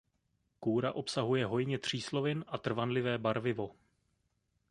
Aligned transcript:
Kůra 0.59 0.91
obsahuje 0.93 1.45
hojně 1.45 1.79
tříslovin 1.79 2.45
a 2.47 2.57
trvanlivé 2.57 3.17
barvivo. 3.17 3.71